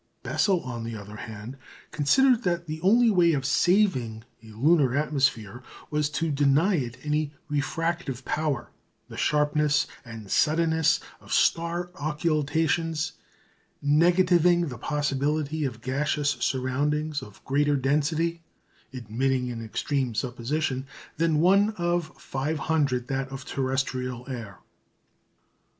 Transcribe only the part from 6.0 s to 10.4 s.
to deny it any refractive power, the sharpness and